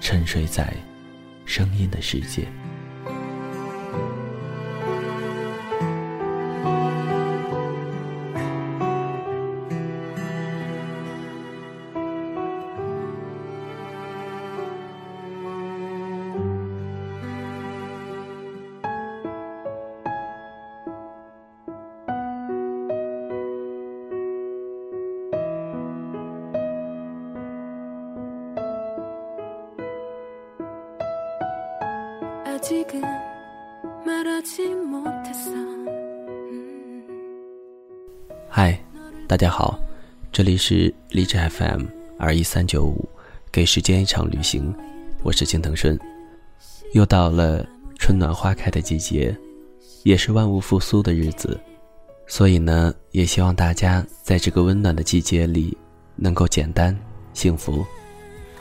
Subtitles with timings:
[0.00, 0.72] 沉睡在
[1.44, 2.46] 声音的世界。
[38.48, 38.76] 嗨，
[39.28, 39.78] 大家好，
[40.32, 41.84] 这里是荔枝 FM
[42.18, 43.08] 二一三九五，
[43.52, 44.74] 给时间一场旅行，
[45.22, 45.96] 我是金腾顺。
[46.94, 47.64] 又到了
[47.96, 49.36] 春暖花开的季节，
[50.02, 51.60] 也是万物复苏的日子，
[52.26, 55.78] 所以呢，也希望大家在这个温暖的季节里
[56.16, 56.96] 能够简单
[57.34, 57.86] 幸福。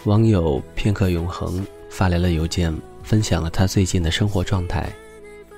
[0.03, 2.71] 网友片刻永恒发来了邮件。
[3.07, 4.91] 分享了他最近的生活状态。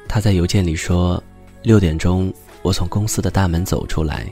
[0.07, 1.21] 他在邮件里说
[1.63, 4.31] ：“六点钟，我从公司的大门走出来。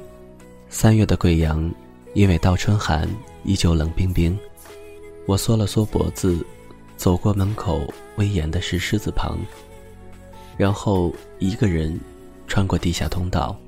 [0.69, 1.67] 三月的贵阳，
[2.13, 3.09] 因为倒春寒，
[3.43, 4.37] 依旧冷冰冰。
[5.25, 6.45] 我缩了缩脖子，
[6.95, 9.35] 走过门口威严的石狮子旁，
[10.55, 11.99] 然后一个人
[12.45, 13.59] 穿过地下通道，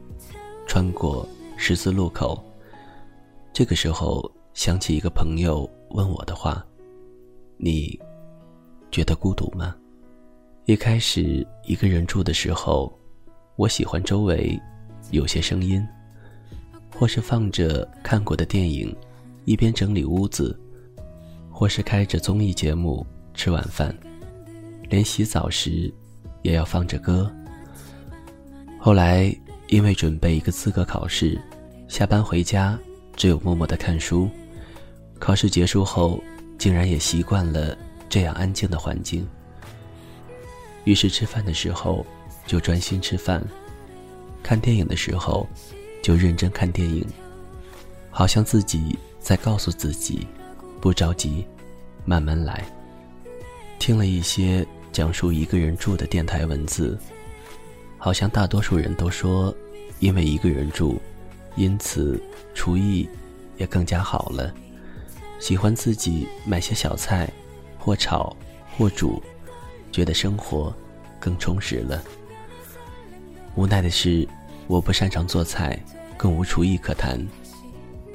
[0.68, 1.28] 穿过
[1.58, 2.40] 十字路口。
[3.52, 6.64] 这个时候，想起一个朋友问我的话：
[7.58, 8.00] 你。”
[8.92, 9.76] 觉得孤独吗？
[10.66, 12.92] 一开始一个人住的时候，
[13.56, 14.60] 我喜欢周围
[15.12, 15.86] 有些声音，
[16.96, 18.96] 或是放着看过的电影，
[19.46, 20.60] 一边整理屋子，
[21.52, 23.96] 或是开着综艺节目吃晚饭，
[24.90, 25.94] 连洗澡时
[26.42, 27.32] 也要放着歌。
[28.80, 29.36] 后来
[29.68, 31.40] 因为准备一个资格考试，
[31.88, 32.78] 下班回家
[33.16, 34.30] 只有默默的看书。
[35.20, 36.20] 考试结束后，
[36.58, 37.78] 竟然也习惯了。
[38.10, 39.26] 这样安静的环境，
[40.84, 42.04] 于是吃饭的时候
[42.48, 43.42] 就专心吃饭，
[44.42, 45.48] 看电影的时候
[46.02, 47.06] 就认真看电影，
[48.10, 50.26] 好像自己在告诉自己，
[50.82, 51.46] 不着急，
[52.04, 52.66] 慢慢来。
[53.78, 56.98] 听了一些讲述一个人住的电台文字，
[57.98, 59.56] 好像大多数人都说，
[60.00, 61.00] 因为一个人住，
[61.56, 62.22] 因此
[62.56, 63.08] 厨艺
[63.58, 64.52] 也更加好了，
[65.40, 67.32] 喜欢自己买些小菜。
[67.90, 68.38] 或炒，
[68.78, 69.20] 或煮，
[69.92, 70.72] 觉得生活
[71.20, 72.00] 更充实了。
[73.56, 74.28] 无奈的是，
[74.68, 75.76] 我不擅长做菜，
[76.16, 77.20] 更无厨艺可谈。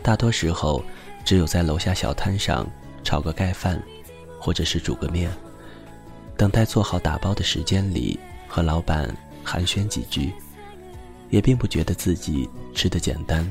[0.01, 0.85] 大多时候，
[1.25, 2.65] 只有在楼下小摊上
[3.03, 3.83] 炒个盖饭，
[4.39, 5.29] 或者是煮个面，
[6.37, 9.13] 等待做好打包的时间里，和老板
[9.43, 10.33] 寒暄几句，
[11.31, 13.45] 也并不觉得自己吃的简单。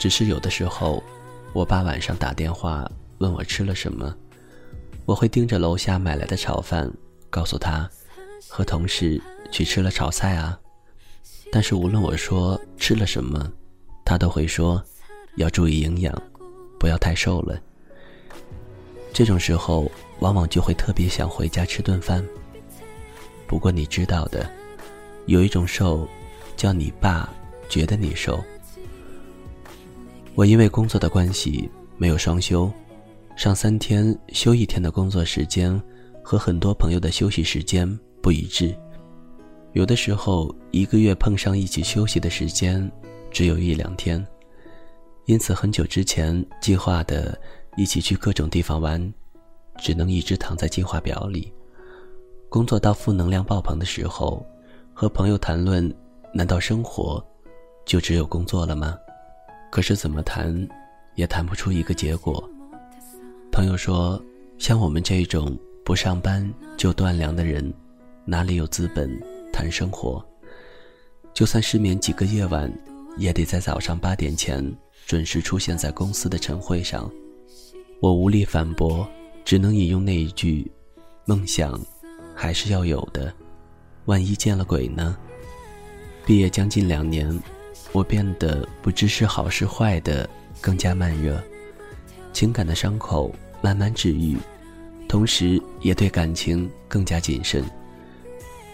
[0.00, 1.00] 只是有的时候，
[1.52, 4.12] 我爸晚上打电话问我吃了什么。
[5.04, 6.90] 我会盯着楼下买来的炒饭，
[7.28, 7.88] 告诉他，
[8.48, 9.20] 和同事
[9.50, 10.58] 去吃了炒菜啊。
[11.50, 13.50] 但是无论我说吃了什么，
[14.04, 14.82] 他都会说，
[15.36, 16.22] 要注意营养，
[16.78, 17.60] 不要太瘦了。
[19.12, 19.90] 这种时候，
[20.20, 22.24] 往往就会特别想回家吃顿饭。
[23.46, 24.50] 不过你知道的，
[25.26, 26.08] 有一种瘦，
[26.56, 27.28] 叫你爸
[27.68, 28.42] 觉得你瘦。
[30.34, 32.72] 我因为工作的关系，没有双休。
[33.34, 35.80] 上三天休一天的工作时间，
[36.22, 37.88] 和很多朋友的休息时间
[38.20, 38.74] 不一致。
[39.72, 42.90] 有的时候一个月碰上一起休息的时间，
[43.30, 44.24] 只有一两天。
[45.24, 47.38] 因此很久之前计划的
[47.76, 49.12] 一起去各种地方玩，
[49.78, 51.52] 只能一直躺在计划表里。
[52.48, 54.44] 工作到负能量爆棚的时候，
[54.92, 55.92] 和朋友谈论，
[56.34, 57.24] 难道生活
[57.86, 58.96] 就只有工作了吗？
[59.70, 60.68] 可是怎么谈，
[61.14, 62.46] 也谈不出一个结果。
[63.52, 64.20] 朋友说
[64.56, 66.42] ：“像我们这种不上班
[66.74, 67.72] 就断粮的人，
[68.24, 69.14] 哪里有资本
[69.52, 70.24] 谈生活？
[71.34, 72.72] 就算失眠几个夜晚，
[73.18, 74.64] 也得在早上八点前
[75.06, 77.08] 准时出现在公司的晨会上。
[78.00, 79.06] 我无力反驳，
[79.44, 80.72] 只能引用那一句
[81.26, 81.78] ：“梦想
[82.34, 83.32] 还是要有的，
[84.06, 85.14] 万一见了鬼呢？”
[86.24, 87.38] 毕业将近两年，
[87.92, 90.26] 我变得不知是好是坏的，
[90.58, 91.38] 更加慢热，
[92.32, 94.36] 情感的伤口慢慢治愈。
[95.08, 97.62] 同时，也对感情更加谨慎。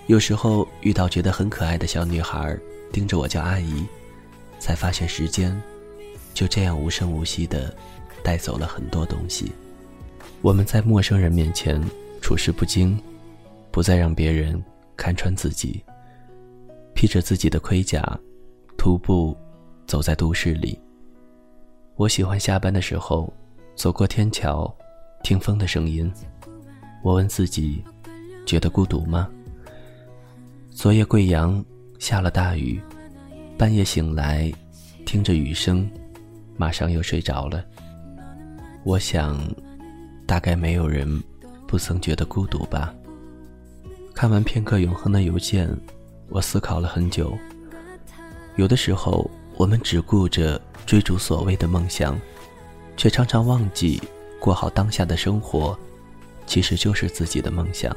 [0.07, 2.57] 有时候遇到觉得很可爱的小女孩，
[2.93, 3.85] 盯着我叫阿姨，
[4.59, 5.61] 才发现时间
[6.33, 7.75] 就这样无声无息地
[8.23, 9.53] 带走了很多东西。
[10.41, 11.83] 我们在陌生人面前
[12.23, 12.97] 处事不惊，
[13.71, 14.63] 不再让别人
[14.97, 15.83] 看穿自己，
[16.95, 18.19] 披着自己的盔甲，
[18.77, 19.37] 徒步
[19.87, 20.79] 走在都市里。
[21.97, 23.33] 我喜欢下班的时候
[23.79, 24.75] 走过天桥。
[25.23, 26.13] 听风的声音，
[27.01, 27.85] 我问自己：
[28.45, 29.29] 觉得孤独吗？
[30.71, 31.65] 昨夜贵阳
[32.01, 32.81] 下了大雨，
[33.57, 34.53] 半夜醒来，
[35.07, 35.89] 听着雨声，
[36.57, 37.65] 马上又睡着了。
[38.83, 39.39] 我想，
[40.27, 41.09] 大概没有人
[41.69, 42.93] 不曾觉得孤独吧。
[44.13, 45.69] 看完片刻永恒的邮件，
[46.31, 47.37] 我思考了很久。
[48.57, 52.19] 有的时候，我们只顾着追逐所谓的梦想，
[52.99, 53.99] 却常常忘记。
[54.41, 55.77] 过好当下的生活，
[56.47, 57.95] 其实就是自己的梦想。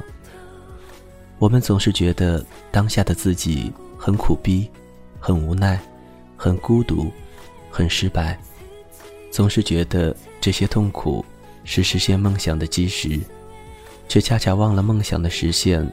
[1.38, 4.68] 我们总是觉得当下的自己很苦逼、
[5.20, 5.80] 很无奈、
[6.36, 7.12] 很孤独、
[7.70, 8.36] 很失败，
[9.30, 11.24] 总是觉得这些痛苦
[11.62, 13.20] 是实现梦想的基石，
[14.08, 15.88] 却恰恰忘了梦想的实现，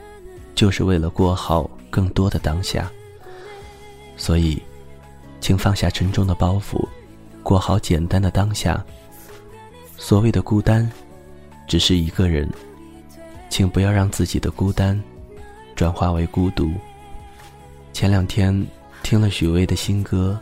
[0.56, 2.92] 就是为了过好更多的当下。
[4.18, 4.60] 所以，
[5.40, 6.84] 请放下沉重的包袱，
[7.44, 8.84] 过好简单的当下。
[10.00, 10.90] 所谓的孤单，
[11.68, 12.50] 只是一个人，
[13.50, 15.00] 请不要让自己的孤单
[15.76, 16.72] 转化为孤独。
[17.92, 18.66] 前两天
[19.04, 20.40] 听了许巍的新歌，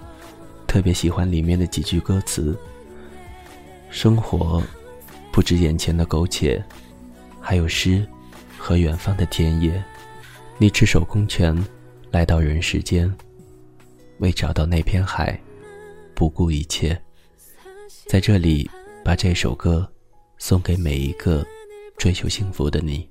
[0.68, 2.58] 特别喜欢里面的几句歌词：
[3.90, 4.62] 生活
[5.32, 6.64] 不止眼前的苟且，
[7.42, 8.08] 还有诗
[8.58, 9.84] 和远方的田野。
[10.60, 11.58] 你赤手空拳
[12.12, 13.12] 来到人世间，
[14.20, 15.38] 为找到那片海，
[16.14, 16.98] 不顾一切。
[18.06, 18.70] 在这里。
[19.08, 19.90] 把这首歌
[20.38, 21.42] 送给每一个
[21.98, 23.10] 追求幸福的你。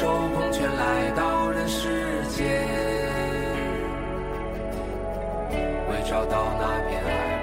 [0.00, 2.46] 手空拳来到人世间，
[5.90, 7.39] 为找到那片海。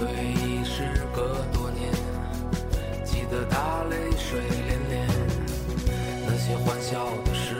[0.00, 0.82] 对，已时
[1.14, 1.92] 隔多年，
[3.04, 5.06] 记得他泪水涟涟，
[6.26, 7.59] 那些欢笑的时。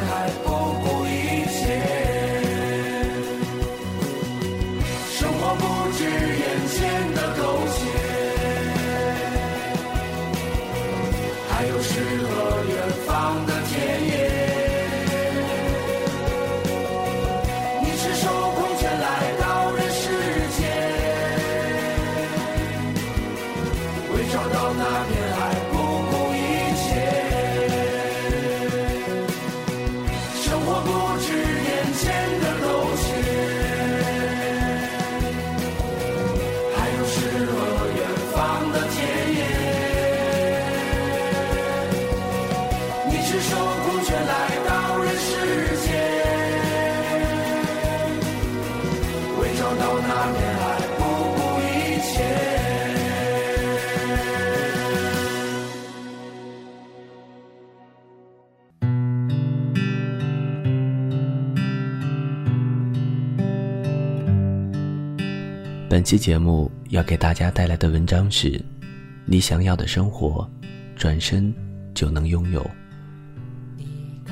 [66.01, 68.59] 本期节目要给大家带来的文章是：
[69.23, 70.49] 你想要的生活，
[70.95, 71.53] 转身
[71.93, 72.67] 就能拥有。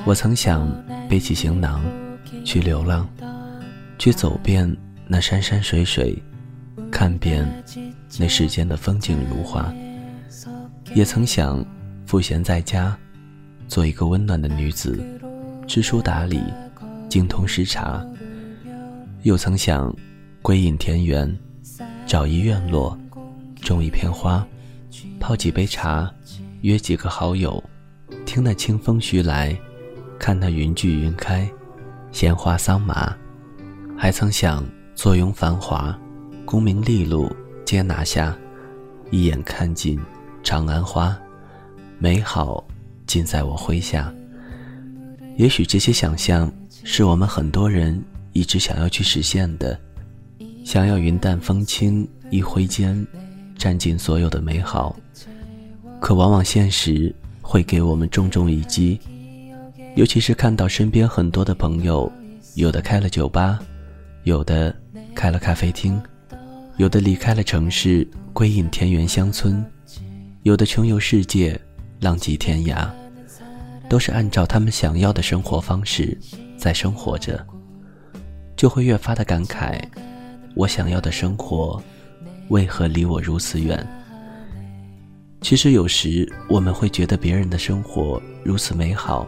[0.03, 0.67] 我曾想
[1.07, 1.85] 背起行囊，
[2.43, 3.07] 去流浪，
[3.99, 6.17] 去走遍那山山水水，
[6.89, 7.47] 看遍
[8.17, 9.71] 那世间的风景如画。
[10.95, 11.63] 也曾想
[12.03, 12.97] 赋闲在家，
[13.67, 14.99] 做一个温暖的女子，
[15.67, 16.41] 知书达理，
[17.07, 18.03] 精通诗茶。
[19.21, 19.95] 又曾想
[20.41, 21.31] 归隐田园。
[22.09, 22.97] 找一院落，
[23.61, 24.43] 种一片花，
[25.19, 26.11] 泡几杯茶，
[26.61, 27.63] 约几个好友，
[28.25, 29.55] 听那清风徐来，
[30.17, 31.47] 看那云聚云开，
[32.11, 33.15] 鲜花桑麻。
[33.95, 35.95] 还曾想坐拥繁华，
[36.45, 37.31] 功名利禄
[37.63, 38.35] 皆拿下，
[39.11, 39.99] 一眼看尽
[40.41, 41.15] 长安花，
[41.99, 42.65] 美好
[43.05, 44.11] 尽在我麾下。
[45.37, 46.51] 也许这些想象，
[46.83, 49.79] 是我们很多人一直想要去实现的。
[50.69, 53.03] 想要云淡风轻，一挥间，
[53.57, 54.95] 占尽所有的美好，
[55.99, 57.11] 可往往现实
[57.41, 58.99] 会给我们重重一击。
[59.95, 62.11] 尤其是看到身边很多的朋友，
[62.53, 63.57] 有的开了酒吧，
[64.25, 64.71] 有的
[65.15, 65.99] 开了咖啡厅，
[66.77, 69.65] 有的离开了城市，归隐田园乡村，
[70.43, 71.59] 有的穷游世界，
[71.99, 72.87] 浪迹天涯，
[73.89, 76.15] 都是按照他们想要的生活方式
[76.59, 77.43] 在生活着，
[78.55, 79.81] 就会越发的感慨。
[80.59, 81.81] 我想要的生活，
[82.49, 83.87] 为何离我如此远？
[85.39, 89.25] 其实有时我们会觉得别人的生活如此美好，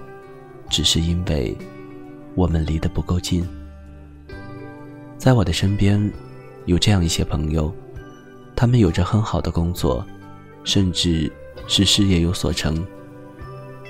[0.69, 1.55] 只是因为
[2.35, 3.47] 我们离得不够近。
[5.17, 6.11] 在我的身边，
[6.65, 7.73] 有这样一些朋友，
[8.53, 10.05] 他们有着很好的工作，
[10.65, 11.31] 甚至
[11.65, 12.85] 是事业有所成，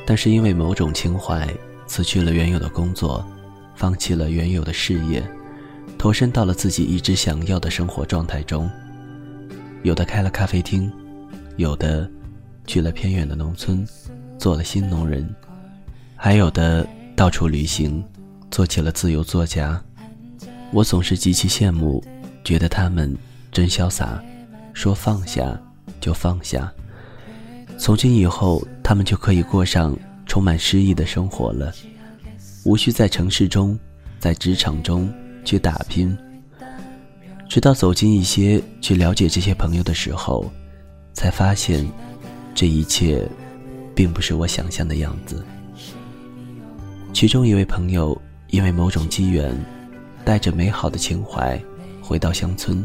[0.05, 1.51] 但是因为某种情怀，
[1.87, 3.25] 辞去了原有的工作，
[3.73, 5.27] 放弃了原有的事业。
[6.01, 8.67] 投身到了自己一直想要的生活状态中，
[9.83, 10.91] 有的开了咖啡厅，
[11.57, 12.09] 有的
[12.65, 13.87] 去了偏远的农村，
[14.39, 15.29] 做了新农人，
[16.15, 18.03] 还有的到处旅行，
[18.49, 19.79] 做起了自由作家。
[20.71, 22.03] 我总是极其羡慕，
[22.43, 23.15] 觉得他们
[23.51, 24.19] 真潇洒，
[24.73, 25.55] 说放下
[25.99, 26.73] 就放下。
[27.77, 31.71] 从今以后，他们就可以过上充满诗意的生活了，
[32.65, 33.77] 无需在城市中，
[34.17, 35.07] 在职场中。
[35.43, 36.17] 去打拼，
[37.49, 40.49] 直到走近一些，去了解这些朋友的时候，
[41.13, 41.85] 才发现，
[42.53, 43.27] 这一切，
[43.95, 45.43] 并不是我想象的样子。
[47.13, 48.19] 其中一位朋友
[48.49, 49.53] 因为某种机缘，
[50.23, 51.61] 带着美好的情怀，
[52.01, 52.83] 回到乡村，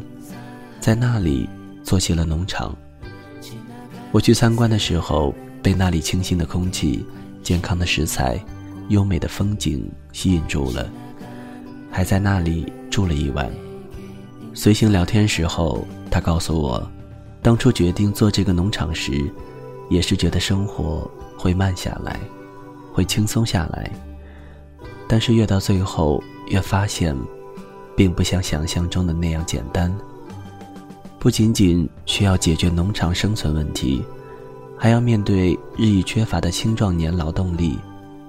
[0.81, 1.49] 在那里
[1.83, 2.77] 做起了农场。
[4.13, 7.05] 我去参观的时候，被那里清新的空气、
[7.43, 8.43] 健康的食材、
[8.89, 10.91] 优美的风景吸引住了，
[11.91, 13.51] 还在那里住了一晚。
[14.55, 16.87] 随行聊天时候，他告诉我，
[17.43, 19.31] 当初决定做这个农场时，
[19.91, 22.19] 也是觉得生活会慢下来，
[22.93, 23.91] 会轻松下来。
[25.07, 27.15] 但是越到最后，越发现，
[27.95, 29.95] 并不像想象中的那样简单。
[31.19, 34.03] 不仅仅需要解决农场生存问题，
[34.77, 37.79] 还要面对日益缺乏的青壮年劳动力、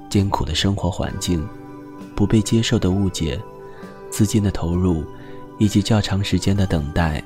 [0.10, 1.48] 艰苦的生活环境、
[2.18, 3.40] 不被接受的误解、
[4.10, 5.06] 资金的投入。
[5.60, 7.20] 以及较长时间的等待，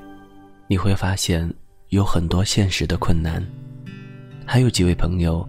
[0.65, 1.53] 你会发现
[1.89, 3.45] 有很多现实的困难。
[4.45, 5.45] 还有几位朋友，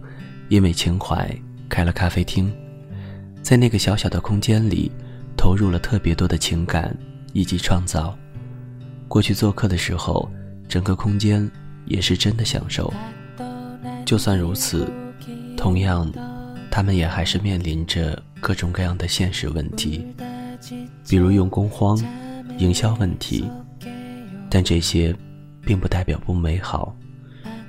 [0.49, 1.33] 因为情怀
[1.69, 2.53] 开了咖啡厅，
[3.41, 4.91] 在那个小小的空间里，
[5.37, 6.93] 投入了特别多的情感
[7.31, 8.13] 以及创造。
[9.07, 10.29] 过去做客的时候，
[10.67, 11.49] 整个空间
[11.85, 12.93] 也是真的享受。
[14.05, 14.91] 就算如此，
[15.55, 16.11] 同样，
[16.69, 20.05] 他们也还是面临着各种各样的现实问题，
[21.07, 21.97] 比如用工荒。
[22.59, 23.49] 营销问题，
[24.47, 25.13] 但这些
[25.65, 26.95] 并不代表不美好，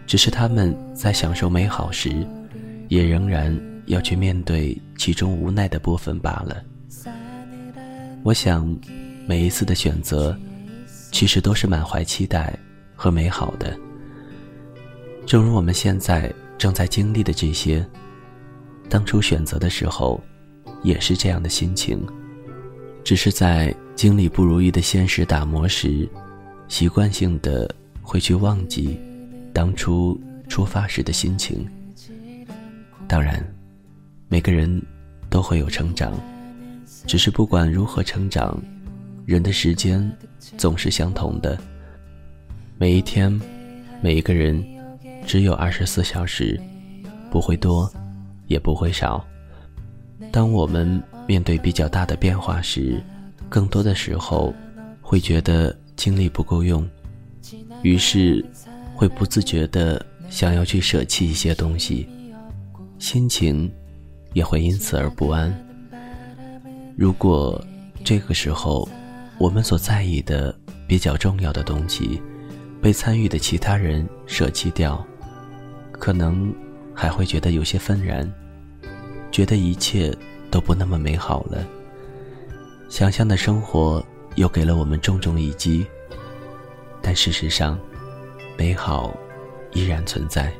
[0.07, 2.14] 只是他们在享受美好时，
[2.88, 6.62] 也仍然要去面对其中无奈的部分罢了。
[8.23, 8.78] 我想，
[9.26, 10.37] 每一次的选择，
[11.11, 12.54] 其实都是满怀期待
[12.95, 13.75] 和美好的。
[15.25, 17.85] 正如我们现在正在经历的这些，
[18.90, 20.23] 当初选择的时候，
[20.84, 22.00] 也是这样的心情，
[23.02, 23.74] 只是在。
[23.96, 26.08] 经历不如意的现实打磨时，
[26.66, 27.72] 习惯性的
[28.02, 28.98] 会去忘记
[29.52, 31.64] 当初出发时的心情。
[33.06, 33.40] 当然，
[34.26, 34.82] 每个人
[35.30, 36.12] 都会有成长，
[37.06, 38.60] 只是不管如何成长，
[39.25, 40.10] 人的时间
[40.58, 41.56] 总是相同的。
[42.76, 43.40] 每一天，
[44.02, 44.60] 每一个人
[45.25, 46.60] 只有二十四小时，
[47.30, 47.88] 不会多，
[48.49, 49.25] 也不会少。
[50.30, 53.02] 当我们面对比较大的变化时，
[53.48, 54.54] 更多的时候，
[55.00, 56.88] 会觉得精力不够用，
[57.82, 58.44] 于是
[58.94, 62.08] 会不自觉的想要去舍弃一些东西，
[62.98, 63.70] 心情
[64.32, 65.52] 也会因此而不安。
[66.96, 67.62] 如果
[68.04, 68.88] 这个时候
[69.38, 70.54] 我们所在意的
[70.86, 72.22] 比较重要的东西
[72.80, 75.04] 被参与的其他人舍弃掉，
[75.90, 76.54] 可能
[76.94, 78.30] 还会觉得有些愤然，
[79.34, 80.16] 觉得一切
[80.49, 81.66] 都不那么美好了。
[82.88, 84.00] 想象的生活
[84.36, 85.84] 又给了我们重重一击，
[87.02, 87.76] 但事实上，
[88.56, 89.12] 美好
[89.73, 90.52] 依然存在。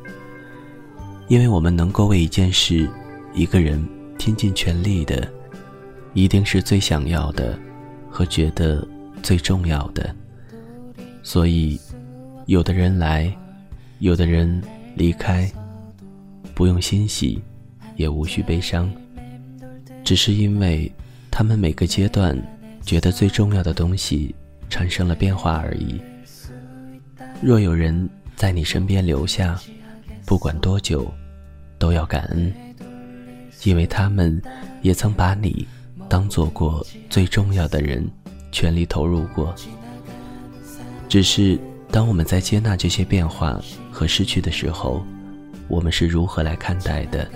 [1.29, 2.91] 因为我们能够为一件事、
[3.33, 3.81] 一个人
[4.19, 5.31] 拼尽全力的，
[6.13, 7.57] 一定是最想要的
[8.11, 8.85] 和觉得
[9.23, 10.13] 最重要的。
[11.23, 11.79] 所以，
[12.47, 13.33] 有的人来，
[14.01, 14.61] 有的人
[14.97, 15.49] 离开，
[16.57, 17.41] 不用欣喜，
[17.97, 18.91] 也无需悲伤，
[20.05, 20.93] 只是因为。
[21.37, 22.41] 他们每个阶段
[22.87, 24.33] 觉得最重要的东西
[24.71, 26.01] 产生了变化而已。
[27.43, 29.61] 若有人在你身边留下，
[30.25, 31.13] 不管多久，
[31.77, 32.55] 都要感恩，
[33.65, 34.41] 因为他们
[34.81, 35.67] 也曾把你
[36.09, 38.09] 当做过最重要的人，
[38.53, 39.53] 全力投入过。
[41.09, 41.59] 只是
[41.91, 45.05] 当我们在接纳这些变化和失去的时候，
[45.67, 47.29] 我们是如何来看待的？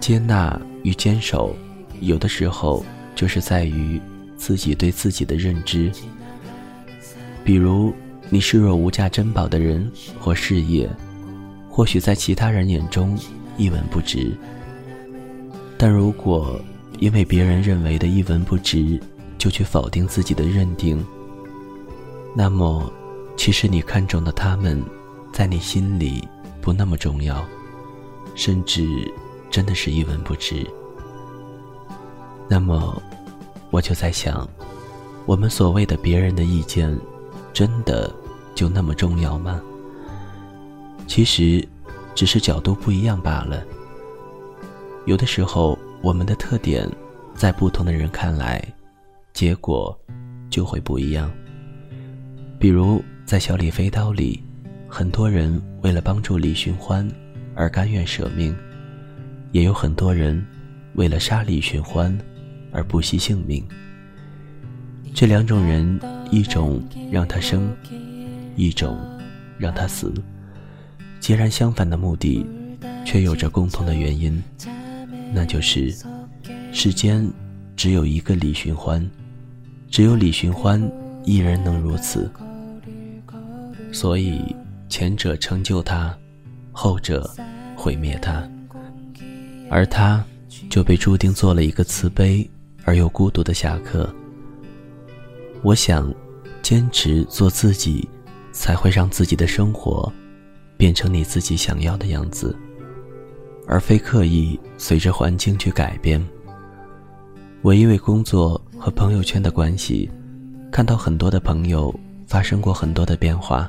[0.00, 1.54] 接纳与坚守，
[2.00, 2.84] 有的时候。
[3.16, 3.98] 就是在于
[4.36, 5.90] 自己对自己的认知。
[7.42, 7.90] 比如，
[8.28, 10.86] 你视若无价珍宝的人或事业，
[11.70, 13.18] 或许在其他人眼中
[13.56, 14.36] 一文不值。
[15.78, 16.60] 但如果
[16.98, 19.00] 因为别人认为的一文不值，
[19.38, 21.02] 就去否定自己的认定，
[22.34, 22.92] 那么，
[23.34, 24.84] 其实你看中的他们，
[25.32, 26.22] 在你心里
[26.60, 27.42] 不那么重要，
[28.34, 29.10] 甚至
[29.56, 30.66] 真的是一文不值。
[32.46, 33.02] 那么，
[33.70, 34.46] 我就在想，
[35.24, 36.94] 我们所谓的别人的意见，
[37.54, 38.14] 真的
[38.54, 39.62] 就那么重要吗？
[41.06, 41.66] 其实，
[42.14, 43.64] 只是角度不一样罢了。
[45.06, 46.86] 有的时候，我们的特点，
[47.34, 48.62] 在不同的人看来，
[49.32, 49.98] 结果
[50.50, 51.30] 就会不一样。
[52.58, 54.44] 比如，在《小李飞刀》里，
[54.86, 57.10] 很多人为了帮助李寻欢
[57.54, 58.54] 而甘愿舍命，
[59.56, 60.44] 也有很多人
[60.94, 62.16] 为了杀李寻欢。
[62.76, 63.64] 而不惜性命。
[65.14, 65.98] 这两种人，
[66.30, 67.74] 一种让他生，
[68.54, 68.98] 一种
[69.56, 70.12] 让他死，
[71.18, 72.44] 截然相反的目的，
[73.06, 74.42] 却有着共同的原因，
[75.32, 75.90] 那就是
[76.70, 77.26] 世间
[77.74, 79.10] 只有一个李寻欢，
[79.88, 80.78] 只有李寻欢
[81.24, 82.30] 一人能如此。
[83.90, 84.54] 所以
[84.86, 86.14] 前者成就他，
[86.72, 87.34] 后者
[87.74, 88.46] 毁灭他，
[89.68, 90.24] 而他
[90.70, 92.48] 就被注定做了一个慈悲
[92.84, 94.08] 而又孤独的侠客。
[95.62, 96.12] 我想，
[96.62, 98.08] 坚持做自己，
[98.52, 100.12] 才会让自己的生活
[100.76, 102.56] 变成你自己想要的样子，
[103.66, 106.24] 而非刻意随着环境去改变。
[107.62, 110.08] 我因为工作和朋友圈的关系，
[110.70, 111.92] 看到很多的朋友
[112.26, 113.68] 发生过很多的变化，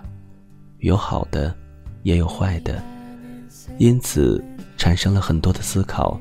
[0.79, 1.55] 有好的，
[2.03, 2.79] 也有坏的，
[3.79, 4.43] 因此
[4.77, 6.19] 产生了很多的思考。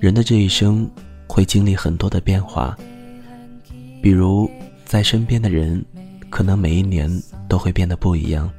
[0.00, 0.90] 人的这一生
[1.28, 2.76] 会经历很多的变化，
[4.02, 4.50] 比如
[4.84, 5.84] 在身边的人，
[6.28, 7.08] 可能每一年
[7.48, 8.50] 都会变得不一样，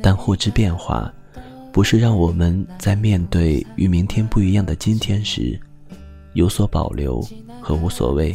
[0.00, 1.12] 但互知变化，
[1.72, 5.60] 不是让我们在面对与明天不一样的今天时。
[6.34, 7.20] 有所保留
[7.60, 8.34] 和无所谓，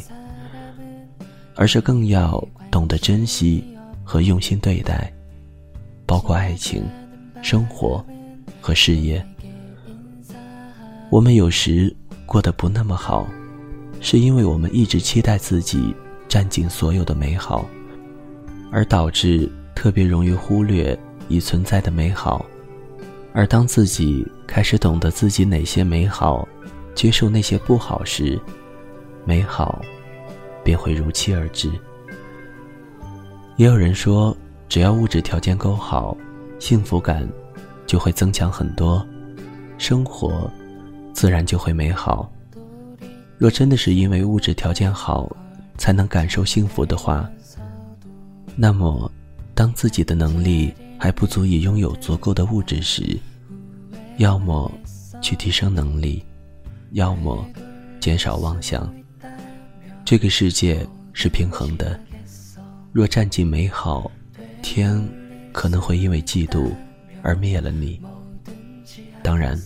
[1.55, 3.63] 而是更要懂得珍惜
[4.03, 5.11] 和用心对待，
[6.05, 6.83] 包括爱情、
[7.41, 8.05] 生活
[8.61, 9.25] 和事业。
[11.09, 13.27] 我们有时过得不那么好，
[14.01, 15.95] 是因为我们一直期待自己
[16.27, 17.65] 占尽所有的美好，
[18.71, 20.97] 而导致特别容易忽略
[21.29, 22.45] 已存在的美好。
[23.33, 26.45] 而当自己开始懂得自己哪些美好，
[26.93, 28.37] 接受那些不好时，
[29.23, 29.81] 美好
[30.63, 31.71] 便会如期而至。
[33.55, 34.35] 也有人说，
[34.67, 36.17] 只要物质条件够好，
[36.59, 37.27] 幸福感
[37.85, 39.05] 就会增强很多，
[39.77, 40.51] 生活
[41.17, 42.31] 自然就会美好。
[43.39, 45.35] 若真的是因为物质条件好
[45.75, 47.27] 才能感受幸福的话，
[48.55, 49.11] 那么
[49.55, 53.17] 当自己的能力还不足以拥有足够的物质时，
[54.17, 54.71] 要么
[55.19, 56.23] 去提升能力。
[56.91, 57.43] 要么
[57.99, 58.87] 减少妄想。
[60.05, 61.99] 这个世界是平衡的，
[62.93, 64.11] 若占尽美好，
[64.61, 65.03] 天
[65.51, 66.71] 可能会因为嫉妒
[67.23, 67.99] 而灭了你。
[69.23, 69.59] 当然，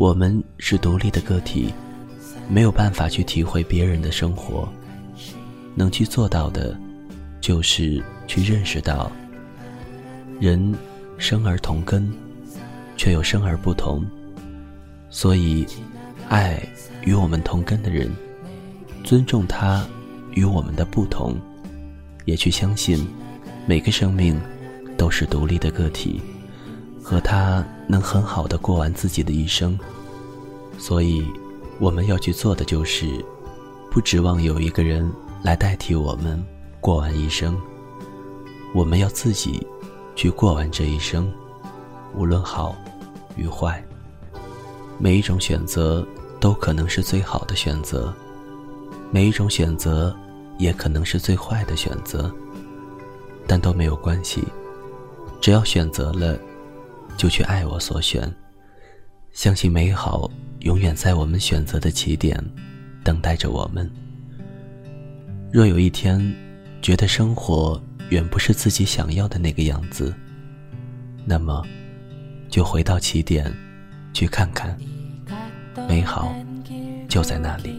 [0.00, 1.70] 我们是独立的个体，
[2.48, 4.66] 没有办法去体会别人的生活，
[5.74, 6.74] 能去做到的，
[7.38, 9.12] 就是去认识到，
[10.40, 10.74] 人
[11.18, 12.10] 生而同根，
[12.96, 14.02] 却又生而不同，
[15.10, 15.66] 所以。
[16.30, 16.62] 爱
[17.02, 18.08] 与我们同根的人，
[19.02, 19.84] 尊重他
[20.32, 21.36] 与我们的不同，
[22.24, 23.04] 也去相信
[23.66, 24.40] 每个生命
[24.96, 26.22] 都是独立的个体，
[27.10, 29.76] 和他能很好的过完自己的一生。
[30.78, 31.26] 所以，
[31.80, 33.04] 我们要去做的就是，
[33.90, 35.10] 不指望有一个人
[35.42, 36.40] 来代替我们
[36.80, 37.60] 过完一生，
[38.72, 39.66] 我们要自己
[40.14, 41.28] 去过完这一生，
[42.14, 42.76] 无论好
[43.34, 43.84] 与坏，
[44.96, 46.06] 每一种选择。
[46.38, 48.10] 都可能是最好的选择，
[49.10, 50.16] 每一种选择
[50.56, 52.32] 也可能是最坏的选择，
[53.46, 54.42] 但都没有关系，
[55.38, 56.38] 只要选择了，
[57.16, 58.32] 就去爱我所选，
[59.32, 62.42] 相信美好永远在我们选择的起点
[63.04, 63.90] 等待着我们。
[65.52, 66.20] 若有一天
[66.80, 70.14] 觉得生活远不是自己想要的那个样子，
[71.24, 71.64] 那么
[72.48, 73.52] 就回到起点
[74.12, 74.76] 去看看。
[75.88, 76.34] 美好
[77.08, 77.78] 就在那里。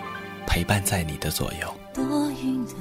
[0.51, 1.73] 陪伴在你的左右。
[1.93, 2.73] 多云的